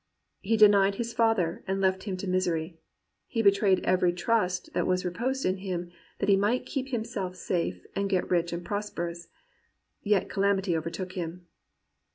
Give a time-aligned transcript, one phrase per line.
[0.39, 2.79] He denied his father, and left him to misery;
[3.27, 7.85] he betrayed every trust that was rep>osed in him, that he might keep himself safe
[7.95, 9.27] and get rich and prosperous.
[10.01, 11.45] Yet calamity overtook him.'